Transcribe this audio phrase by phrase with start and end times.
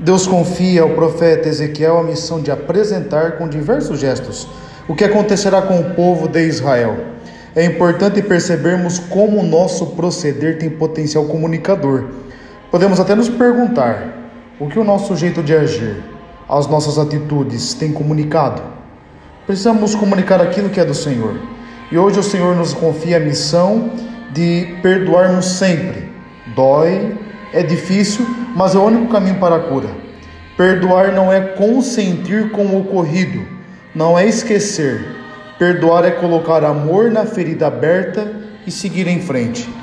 [0.00, 4.48] Deus confia ao profeta Ezequiel a missão de apresentar com diversos gestos
[4.86, 6.96] o que acontecerá com o povo de Israel.
[7.54, 12.04] É importante percebermos como o nosso proceder tem potencial comunicador.
[12.70, 14.30] Podemos até nos perguntar
[14.60, 15.96] o que o nosso jeito de agir,
[16.48, 18.62] as nossas atitudes têm comunicado.
[19.46, 21.34] Precisamos comunicar aquilo que é do Senhor.
[21.90, 23.90] E hoje o Senhor nos confia a missão
[24.32, 26.12] de perdoarmos sempre.
[26.54, 27.18] Dói,
[27.52, 29.88] é difícil, mas é o único caminho para a cura.
[30.56, 33.46] Perdoar não é consentir com o ocorrido,
[33.94, 35.04] não é esquecer.
[35.58, 38.32] Perdoar é colocar amor na ferida aberta
[38.66, 39.68] e seguir em frente.